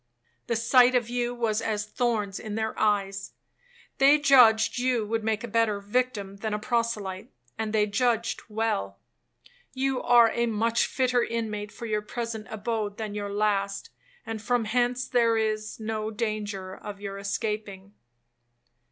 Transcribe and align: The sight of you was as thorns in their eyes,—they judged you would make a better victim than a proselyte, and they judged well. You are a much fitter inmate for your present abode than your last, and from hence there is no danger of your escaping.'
The 0.47 0.55
sight 0.55 0.95
of 0.95 1.11
you 1.11 1.35
was 1.35 1.61
as 1.61 1.85
thorns 1.85 2.39
in 2.39 2.55
their 2.55 2.73
eyes,—they 2.79 4.17
judged 4.17 4.79
you 4.79 5.05
would 5.05 5.23
make 5.23 5.43
a 5.43 5.47
better 5.47 5.79
victim 5.79 6.37
than 6.37 6.55
a 6.55 6.59
proselyte, 6.59 7.29
and 7.55 7.71
they 7.71 7.85
judged 7.85 8.41
well. 8.49 8.97
You 9.75 10.01
are 10.01 10.31
a 10.31 10.47
much 10.47 10.87
fitter 10.87 11.21
inmate 11.23 11.71
for 11.71 11.85
your 11.85 12.01
present 12.01 12.47
abode 12.49 12.97
than 12.97 13.13
your 13.13 13.31
last, 13.31 13.91
and 14.25 14.41
from 14.41 14.65
hence 14.65 15.07
there 15.07 15.37
is 15.37 15.79
no 15.79 16.09
danger 16.09 16.73
of 16.75 16.99
your 16.99 17.19
escaping.' 17.19 17.93